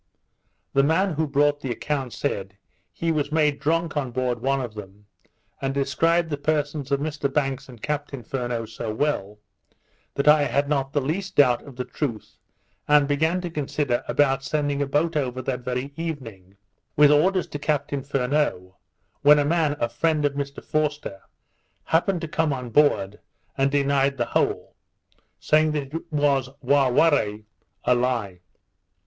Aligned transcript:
The 0.73 0.81
man 0.81 1.13
who 1.13 1.27
brought 1.27 1.59
the 1.61 1.69
account 1.69 2.11
said, 2.13 2.57
he 2.91 3.11
was 3.11 3.31
made 3.31 3.59
drunk 3.59 3.95
on 3.95 4.09
board 4.09 4.41
one 4.41 4.59
of 4.59 4.73
them, 4.73 5.05
and 5.61 5.75
described 5.75 6.31
the 6.31 6.37
persons 6.39 6.89
of 6.91 6.99
Mr 6.99 7.31
Banks 7.31 7.69
and 7.69 7.83
Captain 7.83 8.23
Furneaux 8.23 8.65
so 8.65 8.91
well, 8.91 9.37
that 10.15 10.27
I 10.27 10.45
had 10.45 10.67
not 10.67 10.91
the 10.93 11.01
least 11.01 11.35
doubt 11.35 11.61
of 11.61 11.75
the 11.75 11.85
truth, 11.85 12.37
and 12.87 13.07
began 13.07 13.41
to 13.41 13.51
consider 13.51 14.03
about 14.07 14.43
sending 14.43 14.81
a 14.81 14.87
boat 14.87 15.15
over 15.15 15.39
that 15.43 15.59
very 15.59 15.93
evening 15.95 16.57
with 16.95 17.11
orders 17.11 17.45
to 17.49 17.59
Captain 17.59 18.01
Furneaux, 18.01 18.77
when 19.21 19.37
a 19.37 19.45
man, 19.45 19.75
a 19.79 19.87
friend 19.87 20.25
of 20.25 20.33
Mr 20.33 20.65
Forster, 20.65 21.19
happened 21.83 22.21
to 22.21 22.27
come 22.27 22.51
on 22.51 22.71
board 22.71 23.19
and 23.55 23.69
denied 23.69 24.17
the 24.17 24.25
whole, 24.33 24.75
saying 25.39 25.75
it 25.75 26.11
was 26.11 26.49
wà 26.63 26.91
warre, 26.91 27.43
a 27.83 27.93
lie. 27.93 28.39